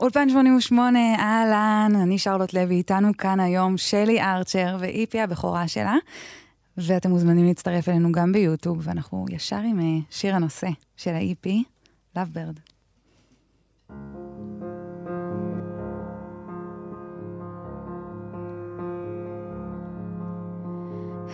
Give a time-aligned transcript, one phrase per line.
[0.00, 5.94] אולפן 88, אהלן, אני שרלוט לוי, איתנו כאן היום שלי ארצ'ר ואיפי הבכורה שלה,
[6.76, 11.64] ואתם מוזמנים להצטרף אלינו גם ביוטיוב, ואנחנו ישר עם אה, שיר הנושא של האיפי,
[12.16, 12.58] Lovebird.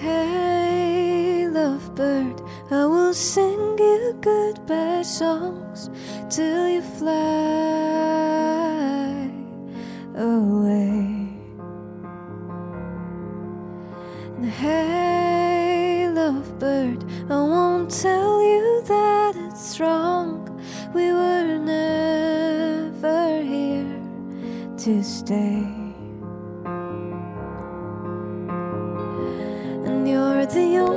[0.04, 2.38] Hey, lovebird,
[2.70, 5.90] I will sing you goodbye songs
[6.28, 8.33] till you fly
[10.14, 11.28] away.
[14.36, 20.48] And hey, lovebird, I won't tell you that it's wrong.
[20.94, 24.00] We were never here
[24.78, 25.66] to stay.
[29.86, 30.93] And you're the only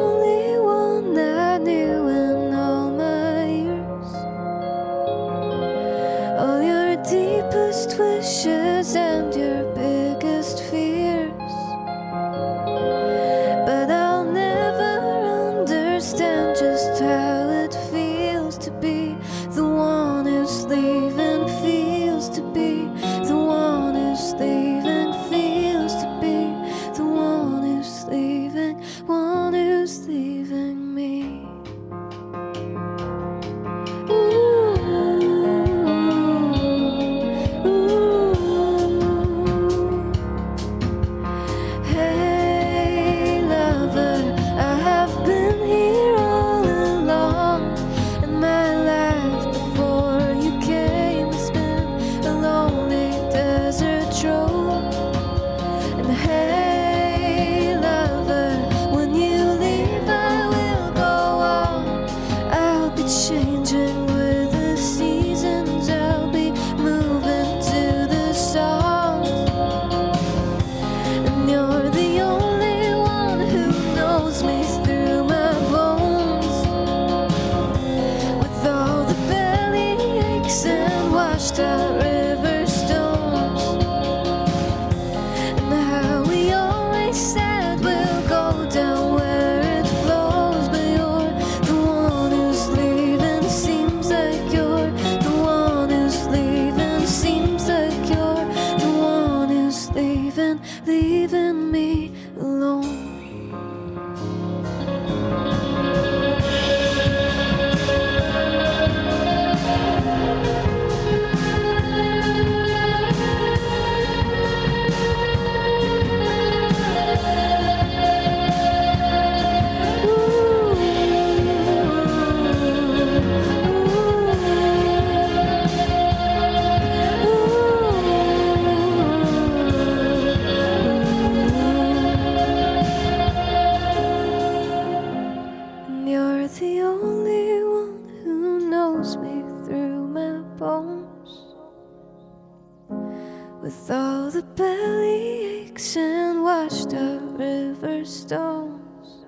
[143.67, 149.25] With all the belly aches and washed up river stones.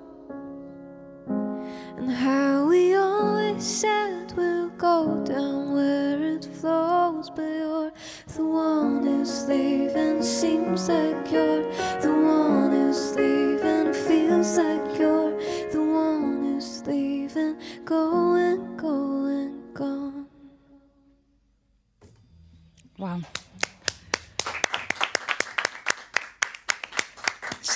[1.97, 7.29] And how we always said we'll go down where it flows.
[7.29, 7.91] But you're
[8.33, 10.23] the one who's leaving.
[10.23, 11.58] Seems like you're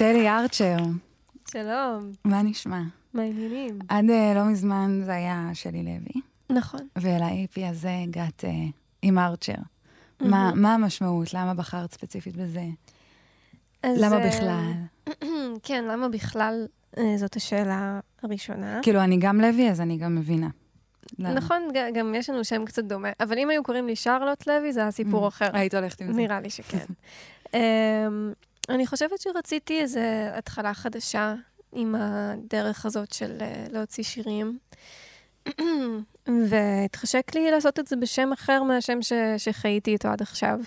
[0.04, 0.78] שלי ארצ'ר,
[1.52, 2.82] שלום, מה נשמע?
[3.14, 3.80] מה העניינים?
[3.90, 6.88] עד אה, לא מזמן זה היה שלי לוי, נכון.
[6.98, 8.50] ול-AP הזה הגעת אה,
[9.02, 9.54] עם ארצ'ר.
[10.20, 11.34] מה, מה המשמעות?
[11.34, 12.64] למה בחרת ספציפית בזה?
[13.84, 14.72] אז, למה אה, בכלל?
[15.68, 16.68] כן, למה בכלל?
[17.16, 18.80] זאת השאלה הראשונה.
[18.82, 20.50] כאילו, אני גם לוי, אז אני גם מבינה.
[21.20, 21.34] למה?
[21.34, 24.80] נכון, גם יש לנו שם קצת דומה, אבל אם היו קוראים לי שרלוט לוי, זה
[24.80, 25.50] היה סיפור אחר.
[25.54, 26.22] היית הולכת עם זה.
[26.22, 26.86] נראה לי שכן.
[28.70, 30.00] אני חושבת שרציתי איזו
[30.34, 31.34] התחלה חדשה
[31.72, 34.58] עם הדרך הזאת של אה, להוציא שירים.
[36.50, 40.60] והתחשק לי לעשות את זה בשם אחר מהשם ש- שחייתי איתו עד עכשיו.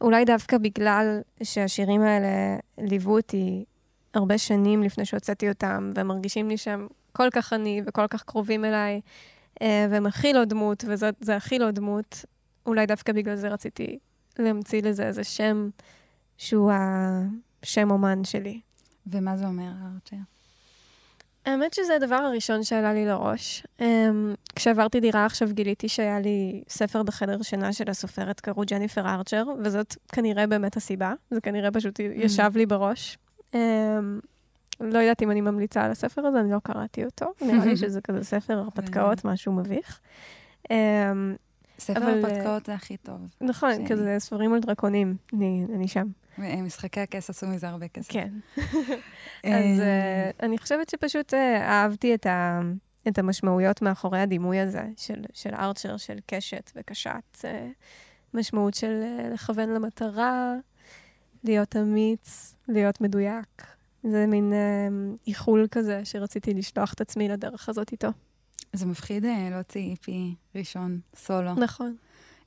[0.00, 3.64] אולי דווקא בגלל שהשירים האלה ליוו אותי
[4.14, 8.64] הרבה שנים לפני שהוצאתי אותם, והם מרגישים לי שהם כל כך אני וכל כך קרובים
[8.64, 9.00] אליי,
[9.62, 12.24] אה, והם הכי לא דמות, וזה הכי לא דמות.
[12.66, 13.98] אולי דווקא בגלל זה רציתי
[14.38, 15.68] להמציא לזה איזה שם
[16.38, 16.72] שהוא
[17.62, 18.60] השם אומן שלי.
[19.06, 20.16] ומה זה אומר, ארצ'ר?
[21.46, 23.66] האמת שזה הדבר הראשון שעלה לי לראש.
[23.78, 23.82] Um,
[24.56, 29.96] כשעברתי דירה עכשיו גיליתי שהיה לי ספר בחדר שינה של הסופרת, קראו ג'ניפר ארצ'ר, וזאת
[30.12, 31.14] כנראה באמת הסיבה.
[31.30, 33.18] זה כנראה פשוט ישב לי בראש.
[33.52, 33.56] Um,
[34.80, 37.26] לא יודעת אם אני ממליצה על הספר הזה, אני לא קראתי אותו.
[37.40, 40.00] נראה לי שזה כזה ספר הרפתקאות, משהו מביך.
[40.64, 40.70] Um,
[41.78, 43.20] ספר אבל, הרפתקאות זה הכי טוב.
[43.40, 43.86] נכון, שלי.
[43.88, 46.06] כזה ספרים על דרקונים, אני, אני שם.
[46.38, 48.12] משחקי הכס עשו מזה הרבה כסף.
[48.12, 48.28] כן.
[49.44, 52.60] אה, אז uh, אני חושבת שפשוט uh, אהבתי את, ה,
[53.08, 57.36] את המשמעויות מאחורי הדימוי הזה, של, של ארצ'ר, של קשת וקשת.
[57.36, 57.44] Uh,
[58.34, 60.54] משמעות של uh, לכוון למטרה,
[61.44, 63.66] להיות אמיץ, להיות מדויק.
[64.02, 68.08] זה מין uh, איחול כזה שרציתי לשלוח את עצמי לדרך הזאת איתו.
[68.72, 71.54] זה מפחיד אה, להוציא איפי ראשון, סולו.
[71.54, 71.96] נכון.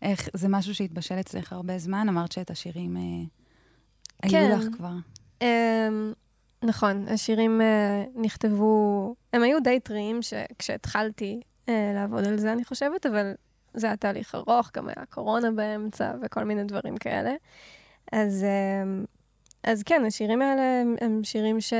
[0.01, 2.09] איך, זה משהו שהתבשל אצלך הרבה זמן?
[2.09, 4.37] אמרת שאת השירים אה, כן.
[4.37, 4.93] היו לך כבר.
[5.39, 5.43] Um,
[6.63, 10.19] נכון, השירים uh, נכתבו, הם היו די טריים
[10.59, 13.33] כשהתחלתי uh, לעבוד על זה, אני חושבת, אבל
[13.73, 17.33] זה היה תהליך ארוך, גם היה קורונה באמצע וכל מיני דברים כאלה.
[18.11, 19.05] אז, um,
[19.63, 21.73] אז כן, השירים האלה הם, הם שירים ש...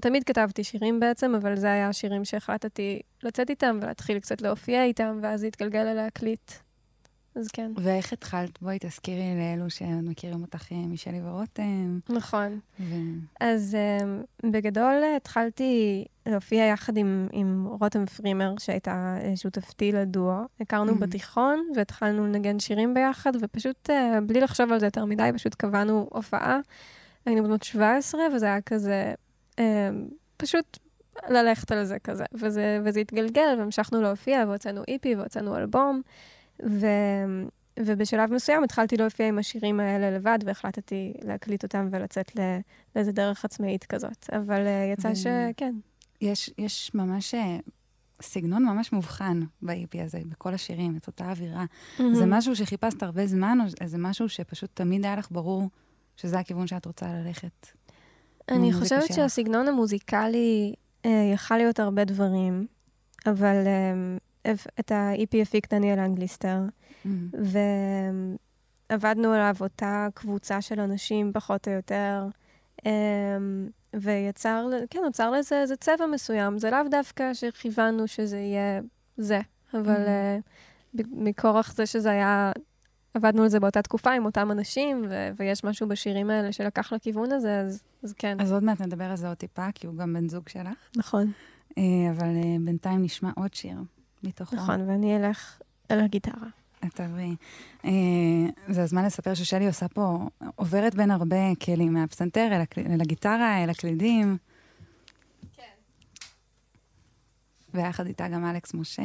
[0.00, 5.18] תמיד כתבתי שירים בעצם, אבל זה היה השירים שהחלטתי לצאת איתם ולהתחיל קצת להופיע איתם,
[5.22, 6.52] ואז זה התגלגל ללהקליט.
[7.34, 7.72] אז כן.
[7.76, 8.62] ואיך התחלת?
[8.62, 11.98] בואי תזכירי לאלו שמכירים אותך, אה, מישלי ורותם.
[12.08, 12.58] נכון.
[12.80, 12.94] ו...
[13.40, 20.42] אז um, בגדול התחלתי להופיע יחד עם, עם רותם פרימר, שהייתה אה, שותפתי לדואו.
[20.60, 20.98] הכרנו Mhm.
[20.98, 26.08] בתיכון והתחלנו לנגן שירים ביחד, ופשוט uh, בלי לחשוב על זה יותר מדי, פשוט קבענו
[26.12, 26.58] הופעה.
[27.26, 29.14] היינו בנות 17, וזה היה כזה,
[30.36, 30.78] פשוט
[31.28, 32.24] ללכת על זה כזה.
[32.34, 36.02] וזה, וזה התגלגל, והמשכנו להופיע, והוצאנו איפי, והוצאנו אלבום.
[36.66, 36.86] ו...
[37.78, 42.40] ובשלב מסוים התחלתי להופיע עם השירים האלה לבד, והחלטתי להקליט אותם ולצאת ל...
[42.96, 44.30] לאיזה דרך עצמאית כזאת.
[44.32, 45.74] אבל uh, יצא ו- שכן.
[46.20, 47.58] יש, יש ממש אה,
[48.22, 51.64] סגנון ממש מובחן באיפי הזה, בכל השירים, את אותה אווירה.
[52.12, 55.68] זה משהו שחיפשת הרבה זמן, או זה משהו שפשוט תמיד היה לך ברור
[56.16, 57.66] שזה הכיוון שאת רוצה ללכת?
[58.50, 59.16] אני חושבת שלך.
[59.16, 60.74] שהסגנון המוזיקלי
[61.04, 62.66] אה, יכל להיות הרבה דברים,
[63.26, 66.58] אבל אה, את ה-EP הפיק דניאל אנגליסטר,
[68.90, 72.26] ועבדנו עליו אותה קבוצה של אנשים, פחות או יותר,
[72.86, 72.90] אמ,
[73.94, 76.58] ויצר, כן, נוצר לזה איזה צבע מסוים.
[76.58, 78.80] זה לאו דווקא שכיוונו שזה יהיה
[79.16, 79.40] זה,
[79.74, 80.08] אבל Mhm.
[80.08, 80.38] אה,
[80.94, 82.52] ב- מכורח זה שזה היה,
[83.14, 87.32] עבדנו על זה באותה תקופה עם אותם אנשים, ו- ויש משהו בשירים האלה שלקח לכיוון
[87.32, 90.14] הזה, אז, אז כן, אז עוד מעט נדבר על זה עוד טיפה, כי הוא גם
[90.14, 90.78] בן זוג שלך.
[90.96, 91.32] נכון,
[91.78, 93.78] אה, אבל אה, בינתיים נשמע עוד שיר
[94.22, 94.56] מתוכו.
[94.56, 95.60] נכון, ואני אלך
[95.90, 96.48] אל הגיטרה.
[96.84, 97.36] את תעברי.
[97.84, 97.90] אה,
[98.68, 102.80] זה הזמן לספר ששלי עושה פה, עוברת בין הרבה כלים, מהפסנתר אל, הקל...
[102.80, 104.36] אל הגיטרה, אל הקלידים.
[105.56, 105.62] כן.
[107.74, 109.02] ויחד איתה גם אלכס משה,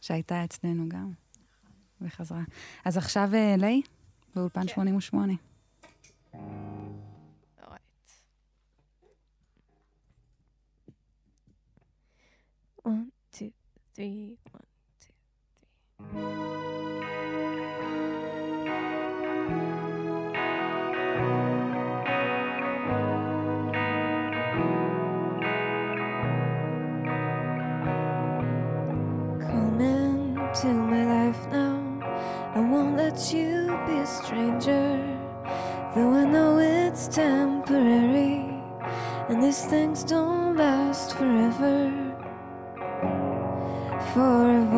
[0.00, 1.10] שהייתה אצלנו גם,
[2.00, 2.42] וחזרה.
[2.84, 3.82] אז עכשיו אה, ליי,
[4.34, 4.68] באולפן כן.
[4.68, 5.32] 88.
[12.84, 13.50] One, two,
[13.94, 14.64] three, one,
[15.00, 15.12] two,
[16.12, 16.87] three.
[33.18, 35.18] Let you be a stranger.
[35.94, 38.44] Though I know it's temporary.
[39.28, 41.90] And these things don't last forever.
[44.14, 44.72] For I've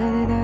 [0.00, 0.39] da da da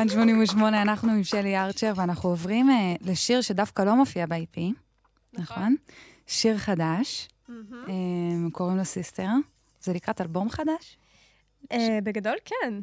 [0.00, 4.60] אולפן 88, אנחנו עם שלי ארצ'ר, ואנחנו עוברים אה, לשיר שדווקא לא מופיע ב-EP,
[5.32, 5.76] נכון?
[6.26, 7.54] שיר חדש, אה,
[8.52, 9.28] קוראים לו Sister.
[9.80, 10.96] זה לקראת אלבום חדש?
[11.72, 12.74] אה, בגדול כן,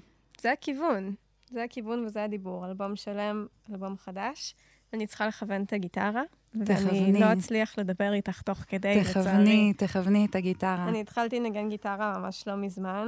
[0.41, 1.13] זה הכיוון.
[1.51, 2.65] זה הכיוון וזה הדיבור.
[2.65, 4.55] אלבום שלם, אלבום חדש.
[4.93, 6.21] אני צריכה לכוון את הגיטרה,
[6.65, 7.00] תכווני.
[7.00, 9.13] ואני לא אצליח לדבר איתך תוך כדי, לצערי.
[9.13, 10.89] תכווני, תכווני את הגיטרה.
[10.89, 13.07] אני התחלתי לנגן גיטרה ממש לא מזמן,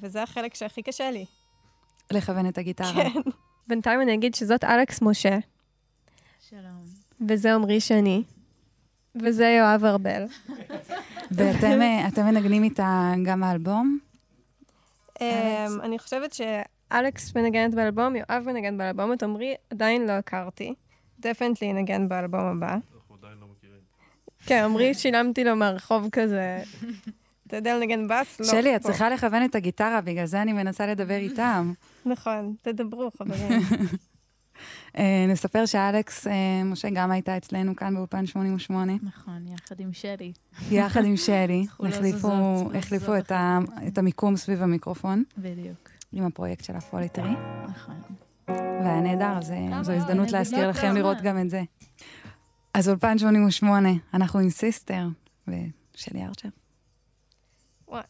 [0.00, 1.24] וזה החלק שהכי קשה לי.
[2.12, 2.92] לכוון את הגיטרה.
[2.92, 3.20] כן.
[3.68, 5.38] בינתיים אני אגיד שזאת אלכס משה,
[6.50, 6.84] שלום.
[7.28, 8.22] וזה עמרי שני,
[9.22, 10.24] וזה יואב ארבל.
[11.30, 13.98] ואתם אה, מנגנים איתה גם באלבום?
[15.20, 15.26] אמ,
[15.82, 20.74] אני חושבת שאלכס מנגנת באלבום, יואב מנגן באלבום, את עמרי עדיין לא הכרתי.
[21.20, 22.72] דפנטלי ינגן באלבום הבא.
[22.72, 23.80] אנחנו עדיין לא מכירים.
[24.46, 26.62] כן, עמרי שילמתי לו מהרחוב כזה.
[27.48, 28.40] אתה יודע לנגן בס?
[28.40, 28.46] לא.
[28.46, 28.80] שלי, את.
[28.80, 31.72] צריכה לכוון את הגיטרה, בגלל זה אני מנסה לדבר איתם.
[32.06, 33.60] נכון, תדברו, חברים.
[34.98, 36.32] אה, נספר שאלכס, אה,
[36.64, 40.32] משה, גם הייתה אצלנו כאן באולפן 88, נכון, יחד עם שלי.
[40.70, 41.66] יחד עם שלי.
[41.80, 43.18] לא החליפו- לא
[43.88, 47.30] את המיקום סביב המיקרופון, בדיוק, עם הפרויקט של הפוליטרי.
[47.68, 47.94] נכון.
[48.48, 50.98] והיה נהדר, אה, זו הזדנות נדיבות להזכיר לכם בעונה.
[50.98, 51.62] לראות גם את זה.
[52.74, 55.08] אז אולפן 88, אנחנו עם סיסטר,
[55.48, 56.48] ושלי ארצ'ר.
[57.88, 58.06] What?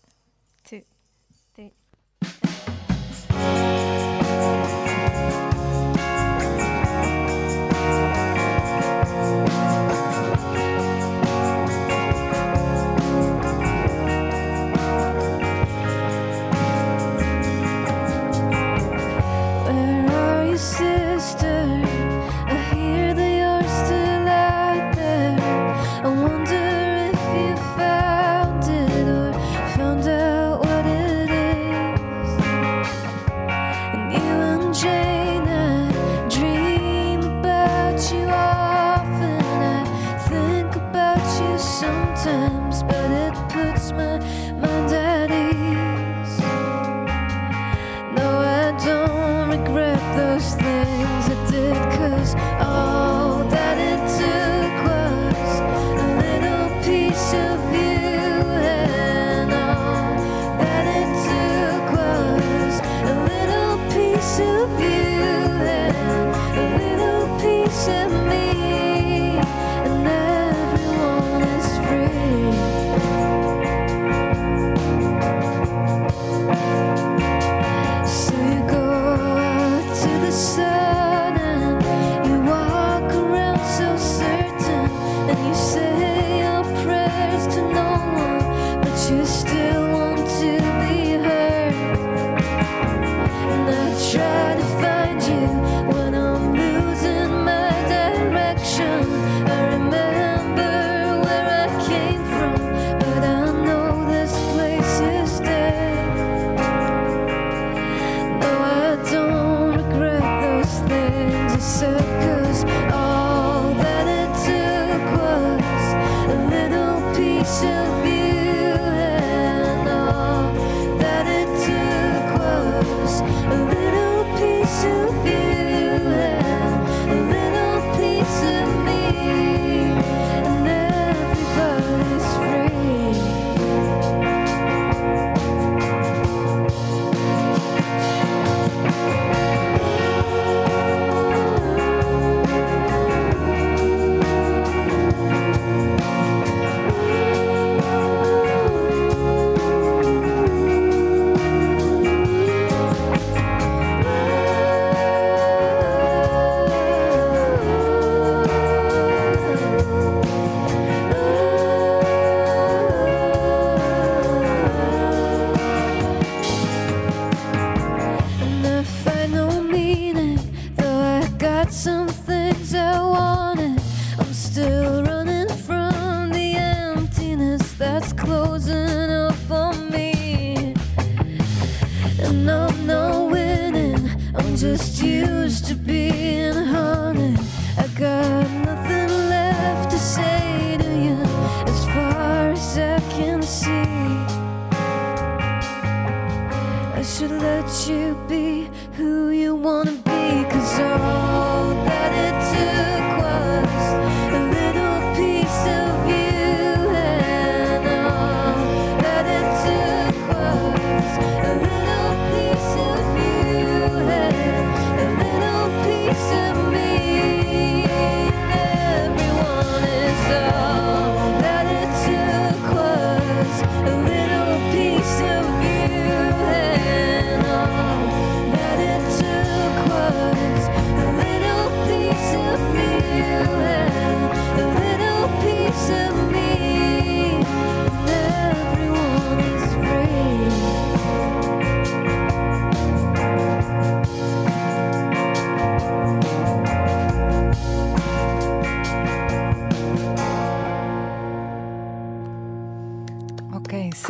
[185.45, 186.88] used to be in her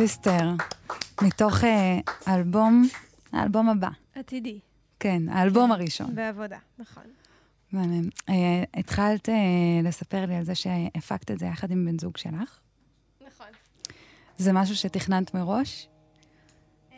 [0.01, 0.49] סיסטר,
[1.21, 2.87] מתוך אה, האלבום,
[3.31, 3.89] האלבום הבא.
[4.15, 4.59] עתידי.
[4.99, 6.15] כן, האלבום הראשון.
[6.15, 7.03] בעבודה, נכון.
[7.71, 8.09] מהמם.
[8.29, 9.35] אה, התחלת אה,
[9.83, 12.59] לספר לי על זה שהפקת את זה יחד עם בן זוג שלך.
[13.27, 13.47] נכון.
[14.37, 15.87] זה משהו שתכננת מראש?
[16.91, 16.97] אמ,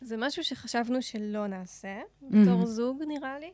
[0.00, 2.00] זה משהו שחשבנו שלא נעשה.
[2.22, 3.50] בתור זוג נראה לי.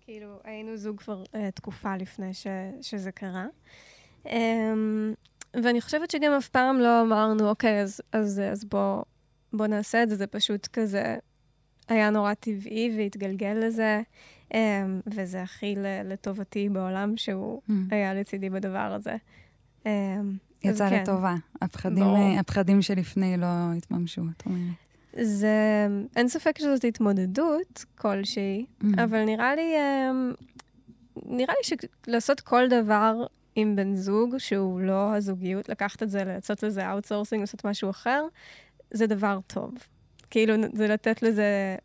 [0.00, 2.46] כאילו, היינו זוג כבר תקופה לפני ש,
[2.80, 3.46] שזה קרה.
[5.54, 9.02] ואני חושבת שגם אף פעם לא אמרנו, אוקיי, אז, אז, אז בוא,
[9.52, 11.16] בוא נעשה את זה, זה פשוט כזה
[11.88, 14.00] היה נורא טבעי והתגלגל לזה,
[14.52, 14.54] um,
[15.06, 17.72] וזה הכי לטובתי בעולם שהוא Mm.
[17.90, 19.16] היה לצידי בדבר הזה.
[19.84, 19.86] Um,
[20.64, 21.02] יצא כן.
[21.02, 21.34] לטובה.
[21.62, 22.16] הפחדים, ברור.
[22.16, 24.74] אה, הפחדים שלפני לא התממשו, את אומרת.
[25.26, 25.86] זה,
[26.16, 28.86] אין ספק שזאת התמודדות כלשהי, Mm.
[29.04, 29.74] אבל נראה לי,
[30.10, 30.32] אמ,
[31.26, 36.62] נראה לי שלעשות כל דבר עם בן זוג שהוא לא הזוגיות, לקחת את זה, לעשות
[36.62, 38.24] לזה outsourcing, לעשות משהו אחר,
[38.90, 39.74] זה דבר טוב.
[40.30, 41.76] כאילו, זה לתת לזה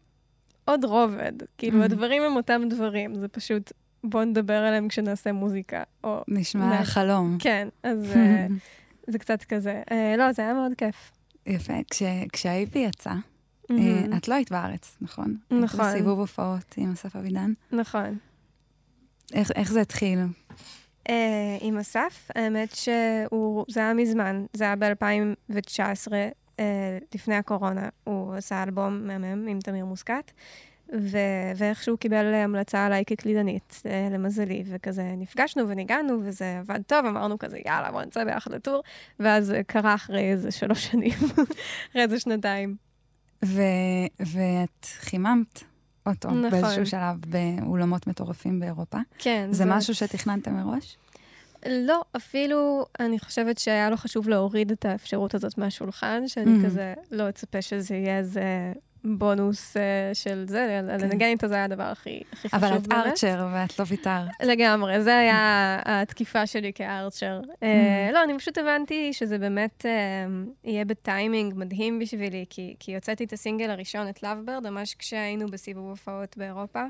[0.66, 1.32] עוד רובד.
[1.58, 1.86] כאילו, Mhm.
[1.86, 3.72] הדברים הם אותם דברים, זה פשוט,
[4.04, 5.84] בואו נדבר עליהם כשנעשה מוזיקה.
[6.04, 7.38] או, נשמע נ- חלום.
[7.40, 8.48] כן, אז אה,
[9.08, 9.82] זה קצת כזה.
[9.92, 11.12] אה, לא, זה היה מאוד כיף.
[11.46, 11.74] יפה.
[11.92, 12.04] כש-
[12.34, 13.16] כשה EP יצא, אה,
[13.70, 14.18] מהמם.
[14.18, 15.38] את לא היית בארץ, נכון?
[15.52, 15.80] נכון.
[15.86, 17.54] היית בסיבוב הופעות עם אסף אבידן.
[17.72, 18.18] נכון.
[19.34, 20.20] איך איך זה התחיל?
[21.08, 21.10] Uh,
[21.62, 26.62] עם אסף, האמת שהוא, זה היה מזמן, זה היה ב-2019, uh,
[27.16, 27.90] לפני הקורונה.
[28.04, 30.32] הוא עשה אלבום מהמם עם תמיר מוסקת,
[30.94, 37.40] ו- ואיכשהו קיבל המלצה עליי כקלידנית, uh, למזלי, וכזה נפגשנו וניגענו, וזה עבד טוב, אמרנו
[37.40, 38.84] כזה, יאללה, בוא נצא ביחד לטור,
[39.20, 41.14] ואז קרה אחרי איזה שלוש שנים,
[41.92, 42.76] אחרי איזה שנתיים.
[43.46, 43.62] ו-
[44.20, 45.64] ואת חיממת
[46.10, 46.50] אותו נכון.
[46.62, 48.98] באיזשהו שלב באולמות מטורפים באירופה.
[49.18, 49.48] כן.
[49.52, 50.98] זה זאת- משהו שתכננתם מראש?
[51.70, 56.66] לא, אפילו אני חושבת שהיה לו חשוב להוריד את האפשרות הזאת מהשולחן, שאני Mhm.
[56.66, 58.74] כזה לא אצפה שזה יהיה איזה
[59.08, 61.02] בונוס אה, של זה, כן.
[61.02, 62.88] לנגן איתו זה היה הדבר הכי הכי חשוב אבל באמת.
[62.88, 64.28] את ארצ'ר ואת לא ויתרת.
[64.44, 67.42] לגמרי, זה היה התקיפה שלי כארצ'ר.
[67.64, 68.14] אה, Mm.
[68.14, 69.92] לא, אני פשוט הבנתי שזה באמת אה,
[70.64, 75.90] יהיה בטיימינג מדהים בשבילי, כי כי הוצאתי את הסינגל הראשון, את לאבברד, ממש כשהיינו בסיבוב
[75.90, 76.84] הופעות באירופה.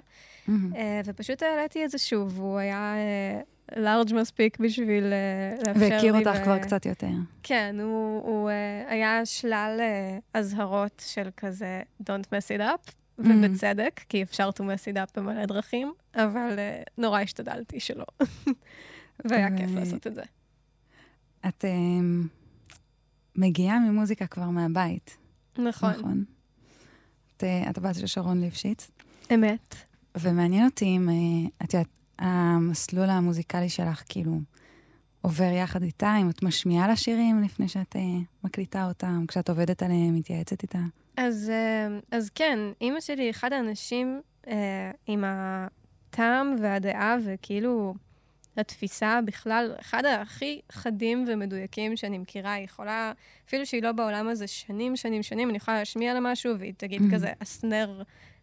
[0.49, 2.95] אה, ופשוט העליתי את זה שוב, הוא היה
[3.75, 5.89] לארג' מספיק בשביל אה, לאפשר לי.
[5.91, 7.09] והכיר אותך ו- כבר קצת יותר.
[7.43, 8.55] כן, הוא, הוא אה,
[8.91, 13.23] היה שלל אה, אזהרות של כזה Don't mess it up, Mm.
[13.25, 16.59] ובצדק, כי אפשר to mess it up במלא דרכים, אבל
[16.97, 18.05] נורא השתדלתי שלא.
[19.25, 20.21] והיה כיף ו- לעשות את זה.
[21.47, 22.27] את אמ,
[23.35, 25.17] מגיעה ממוזיקה כבר מהבית,
[25.57, 26.23] נכון, נכון?
[27.37, 28.91] את, את הבת של שרון ליפשיץ,
[29.33, 29.75] אמת.
[30.17, 31.09] ומעניין אותי אם,
[31.63, 31.87] את יודעת,
[32.19, 34.39] המסלול המוזיקלי שלך כאילו
[35.21, 38.01] עובר יחד איתה, אם את משמיעה לה שירים לפני שאת אה,
[38.43, 40.79] מקליטה אותם, כשאת עובדת עליהם, מתייעצת איתה.
[41.17, 44.53] אז, אה, אז כן, אימא שלי היא אחד האנשים אה,
[45.07, 47.93] עם הטעם והדעה וכאילו
[48.57, 52.53] התפיסה בכלל, אחד הכי חדים ומדויקים שאני מכירה.
[52.53, 53.11] היא יכולה,
[53.47, 57.01] אפילו שהיא לא בעולם הזה שנים, שנים, שנים, אני יכולה להשמיע לה משהו והיא תגיד
[57.01, 57.13] Mhm.
[57.13, 58.01] כזה, הסנר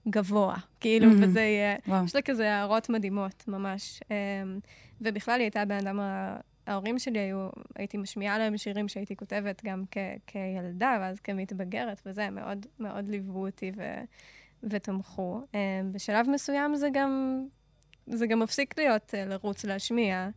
[0.09, 1.15] גבוה, כאילו, Mhm.
[1.23, 1.77] וזה יהיה...
[1.89, 2.05] וואו.
[2.05, 4.01] יש לה כזה הערות מדהימות, ממש.
[4.11, 4.59] אמ,
[5.01, 6.01] ובכלל היא הייתה בן אדם,
[6.67, 12.31] ההורים שלי היו, הייתי משמיעה להם שירים שהייתי כותבת גם כ- כילדה, ואז כמתבגרת, וזה,
[12.31, 14.01] מאוד מאוד ליוו אותי ו-
[14.63, 15.41] ותמכו.
[15.55, 15.59] אמ,
[15.93, 17.43] בשלב מסוים זה גם,
[18.07, 20.29] זה גם מפסיק להיות אה, לרוץ להשמיע,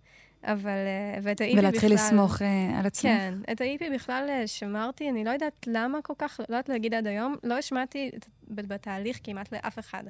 [0.43, 1.59] אבל, אה, ואת ה-EP בכלל...
[1.59, 2.45] ולהתחיל לסמוך uh,
[2.79, 3.11] על עצמך.
[3.11, 6.93] כן, את ה-EP בכלל אה, שמרתי, אני לא יודעת למה כל כך, לא יודעת להגיד
[6.93, 8.11] עד היום, לא השמעתי
[8.47, 10.03] בתהליך כמעט לאף אחד.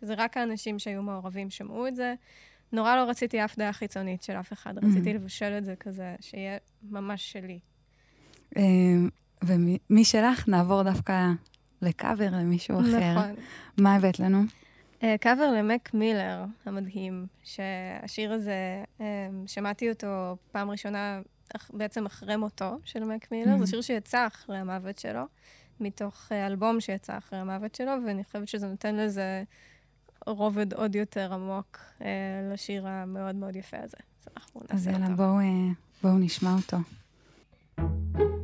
[0.00, 2.14] זה רק האנשים שהיו מעורבים שמעו את זה.
[2.72, 4.86] נורא לא רציתי אף דעה חיצונית של אף אחד, mm-hmm.
[4.86, 7.58] רציתי לבשל את זה כזה, שיהיה ממש שלי.
[9.90, 11.30] ומשלך נעבור דווקא
[11.82, 13.14] לקאבר למישהו אחר.
[13.14, 13.34] נכון.
[13.78, 14.42] מה הבאת לנו?
[15.04, 21.20] אה, קאבר למק מילר המדהים, שהשיר הזה, אה, שמעתי אותו פעם ראשונה
[21.72, 23.66] בעצם אחרי מותו של מק מילר, זה mm-hmm.
[23.66, 25.22] שיר שיצא אחרי המוות שלו,
[25.80, 29.42] מתוך אה, אלבום שיצא אחרי המוות שלו, ואני חושבת שזה נותן לזה
[30.26, 31.78] רובד עוד יותר עמוק
[32.52, 33.96] לשיר המאוד מאוד יפה הזה.
[34.68, 35.08] אז יאללה,
[36.02, 36.76] בואו נשמע אותו.
[37.76, 38.43] thank you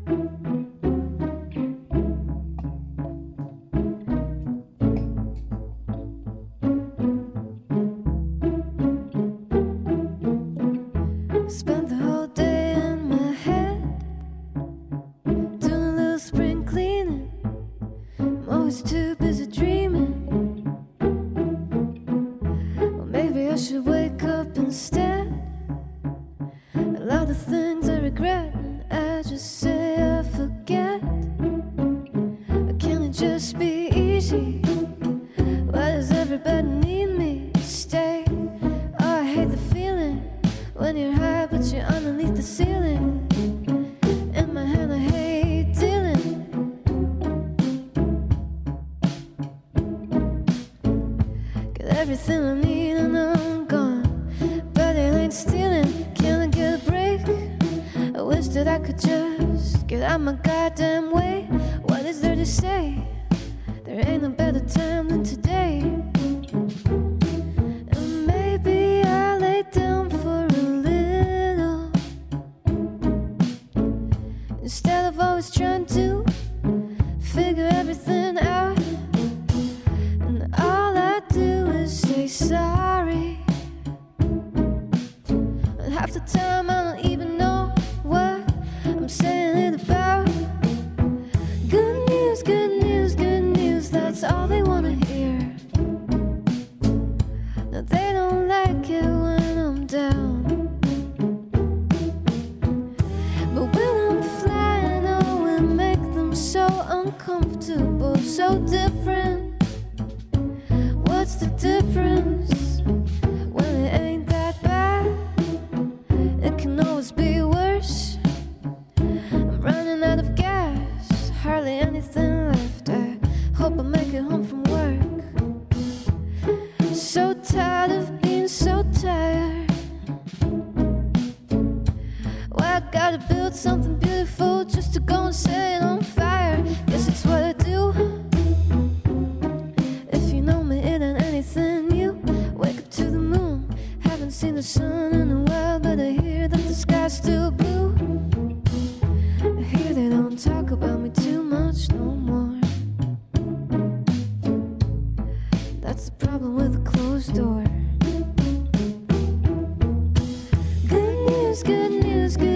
[162.03, 162.50] feels good.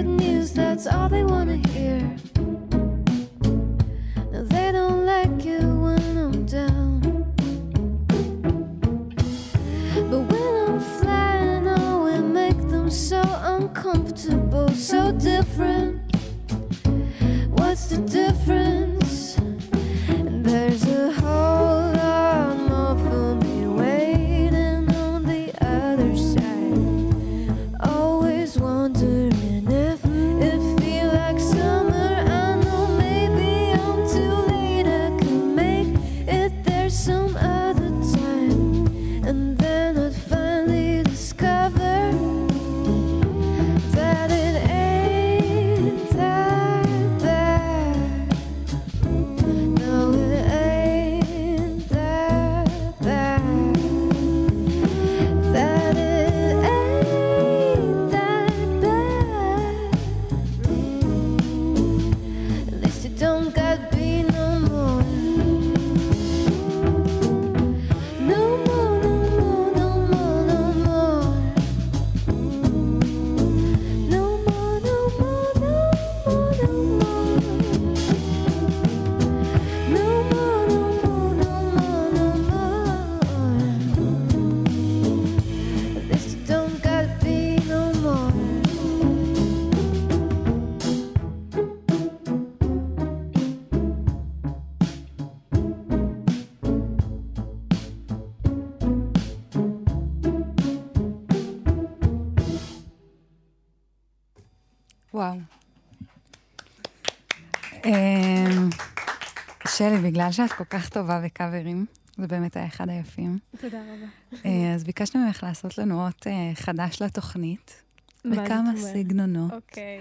[109.90, 114.40] שלי, בגלל שאת כל כך טובה בקאברים, זה באמת היה אחד היפים, תודה רבה.
[114.44, 117.82] אה, אז ביקשנו ממך לעשות לנו אות אה, חדש לתוכנית,
[118.24, 118.76] מה בכמה?
[118.76, 119.52] סגנונות.
[119.52, 120.00] אוקיי.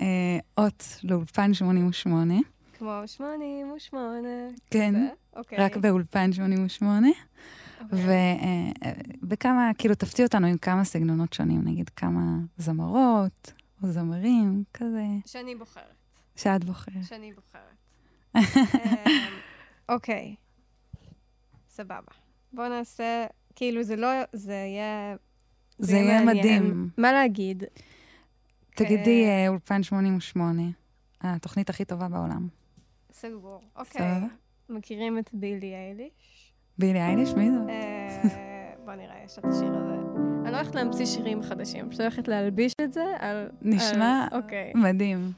[0.00, 2.34] אה, אות לאולפן 88,
[2.78, 4.28] כמו 88.
[4.70, 4.94] כן?
[5.36, 5.58] אוקיי.
[5.58, 7.08] רק באולפן 88,
[7.80, 7.98] אוקיי.
[9.22, 12.20] ובכמה, כאילו, תפתיע אותנו עם כמה סגנונות שונים, נגיד כמה
[12.56, 15.84] זמרות או זמרים, כזה, שאני בוחרת.
[16.36, 17.04] שאת בוחרת.
[17.04, 17.81] שאני בוחרת.
[18.36, 18.42] אמ,
[19.94, 20.34] אוקיי.
[21.68, 22.12] סבבה.
[22.52, 25.16] בואו נעשה, כאילו זה לא, זה יהיה...
[25.78, 26.24] זה יהיה.
[26.24, 26.88] מדהים.
[26.98, 27.64] מה להגיד?
[28.74, 30.62] תגידי אה, אולפן 88,
[31.20, 32.48] התוכנית הכי טובה בעולם.
[33.12, 33.60] סגור.
[33.76, 34.10] אוקיי.
[34.68, 36.52] מכירים את בילי אייליש?
[36.78, 37.68] בילי אייליש, מי זאת?
[37.68, 39.92] אה, בוא נראה, יש את השיר הזה.
[40.44, 43.48] אני לא הולכת להמציא שירים חדשים, פשוט הולכת להלביש את זה על...
[43.62, 44.72] נשמע על- אוקיי.
[44.74, 45.32] מדהים.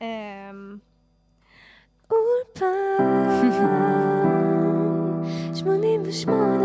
[0.00, 0.06] אמ,
[2.10, 3.56] אולפן
[5.54, 6.64] 88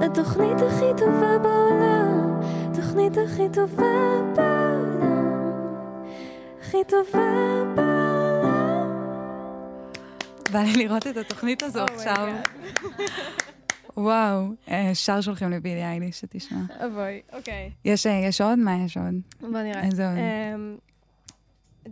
[0.00, 5.52] התוכנית הכי טובה בעולם התוכנית הכי טובה בעולם
[6.60, 8.86] הכי טובה בעולם
[10.52, 12.28] בא לי לראות את התוכנית הזו Oh עכשיו.
[13.96, 16.58] וואו, אה, שר שולחים לבילי אייליש, שתשמע.
[16.86, 17.70] אבוי, אוקיי.
[17.86, 17.92] אה,
[18.28, 18.58] יש עוד?
[18.58, 19.14] מה יש עוד?
[19.40, 19.82] בוא נראה.
[19.82, 20.18] איזה עוד?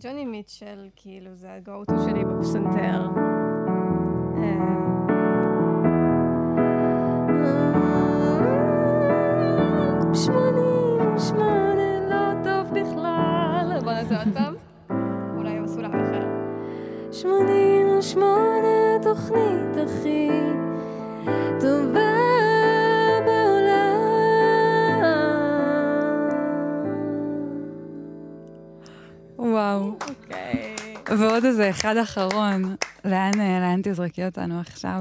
[0.01, 3.07] ג'וני מיטשל, כאילו, זה ה-go-to שלי בפסנתר.
[4.37, 4.75] אמ,
[10.15, 13.79] שמונים ושמונה, לא טוב בכלל.
[13.85, 14.55] בוא נעשה עוד פעם.
[15.37, 16.27] אולי בסולם אחר.
[17.13, 18.69] שמונים ושמונה,
[19.03, 20.29] תוכנית הכי
[21.61, 22.04] טובה
[31.19, 32.77] ועוד איזה אחד אחרון.
[33.05, 35.01] לאן אה, לאן תזרקי אותנו עכשיו?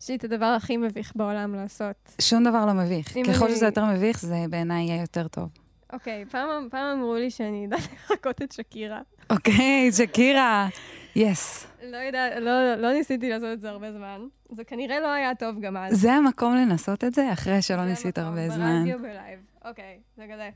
[0.00, 2.14] יש לי את הדבר הכי מביך בעולם לעשות.
[2.20, 3.08] שום דבר לא מביך.
[3.08, 5.48] ככל אני- שזה יותר מביך, זה בעיניי יהיה יותר טוב.
[5.92, 9.00] אוקיי, פעם, פעם אמרו לי שאני יודעת לחכות את שקירה.
[9.30, 10.68] אוקיי, שקירה.
[11.16, 11.66] יס.
[11.90, 14.20] לא יודעת, לא, לא ניסיתי לעשות את זה הרבה זמן.
[14.52, 16.00] זה כנראה לא היה טוב גם אז.
[16.00, 18.78] זה המקום לנסות את זה, אחרי שלא זה ניסית המקום, הרבה זמן.
[18.84, 19.40] ברדיו בלייב.
[19.64, 20.50] אוקיי, זה כזה.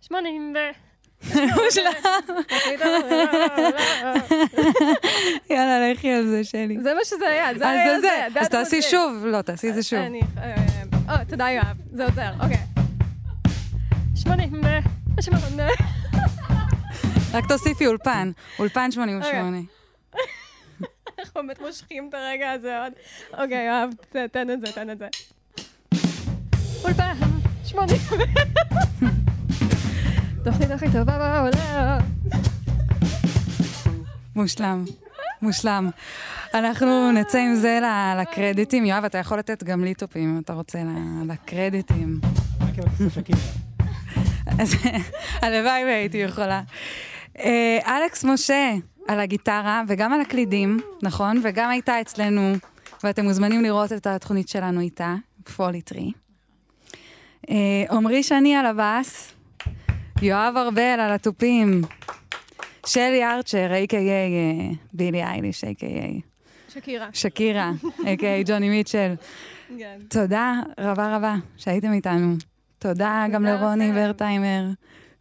[0.00, 0.58] שמונים ו...
[1.64, 1.92] מושלם.
[5.50, 6.78] יאללה, לכי על זה, שלי.
[6.82, 8.26] זה מה שזה היה, זה היה זה.
[8.40, 8.82] אז תעשי.
[8.82, 9.26] שוב.
[9.26, 9.98] לא, תעשי את זה שוב.
[9.98, 10.54] אה,
[11.08, 12.58] אה, תודה יואב, זה עוזר, אוקיי.
[14.16, 14.50] שמונים.
[15.20, 15.66] שמונה.
[17.32, 18.30] רק תוסיפי אולפן.
[18.58, 19.58] אולפן 88.
[21.18, 22.92] אנחנו באמת מושכים את הרגע הזה עוד.
[23.32, 23.90] אוקיי, יואב,
[24.32, 25.06] תן את זה, תן את זה.
[26.84, 27.14] אולפן,
[27.64, 27.96] שמונים.
[30.44, 31.98] תוכנית הכי טובה בעולם.
[34.36, 34.84] מושלם.
[35.42, 35.90] מושלם.
[36.54, 37.80] אנחנו נצא עם זה
[38.20, 38.84] לקרדיטים.
[38.84, 40.78] יואב, אתה יכול לתת גם לי טופים, אם אתה רוצה,
[41.26, 42.20] לקרדיטים.
[45.42, 46.62] הלוואי והייתי יכולה.
[47.38, 48.74] אה, אלכס משה
[49.08, 51.40] על הגיטרה וגם על הקלידים, נכון?
[51.44, 52.52] וגם הייתה אצלנו,
[53.04, 55.14] ואתם מוזמנים לראות את התוכנית שלנו איתה,
[55.56, 56.12] פוליטרי.
[57.50, 59.33] אה, עמרי שני על הבאס,
[60.24, 61.82] יואב ארבל על התופים,
[62.86, 66.20] שלי ארצ'ר, a.k.a אה, בילי אייליש, a.k.a
[66.68, 67.08] שקירה.
[67.12, 69.14] שקירה, a.k.a ג'וני מיטשל.
[69.78, 70.00] כן.
[70.08, 72.34] תודה רבה רבה שהייתם איתנו.
[72.78, 73.94] תודה גם לרוני לכם.
[73.94, 74.64] ברטהיימר.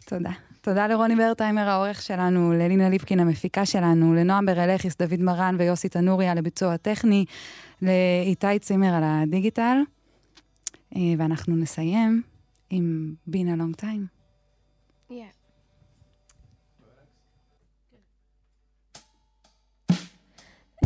[0.06, 0.32] תודה.
[0.62, 6.28] תודה לרוני ברטהיימר, העורך שלנו, ללינה ליפקין, המפיקה שלנו, לנועם ברלכיס, דוד מרן ויוסי תנורי
[6.28, 7.26] על הביצוע הטכני,
[7.82, 9.78] לאיתי צימר על הדיגיטל,
[10.96, 12.22] אה, ואנחנו נסיים
[12.70, 14.23] עם a long time.
[15.14, 15.26] Yeah.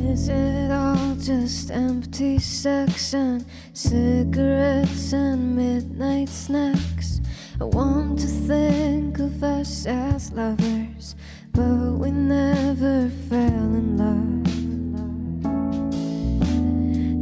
[0.01, 7.21] Is it all just empty sex and cigarettes and midnight snacks?
[7.61, 11.15] I want to think of us as lovers,
[11.53, 14.47] but we never fell in love.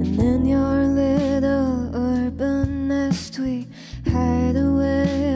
[0.01, 3.67] And in your little urban nest, we
[4.11, 5.34] hide away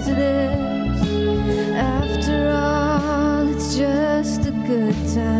[0.00, 1.02] as it is.
[1.76, 5.39] After all, it's just a good time.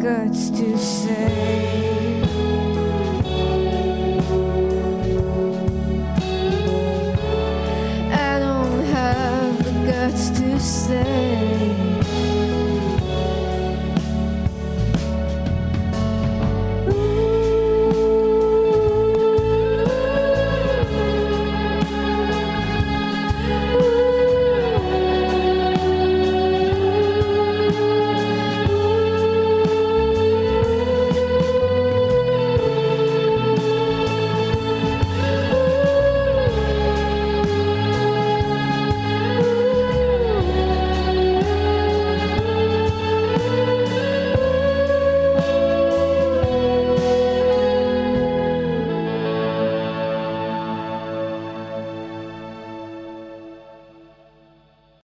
[0.00, 1.59] guts to say.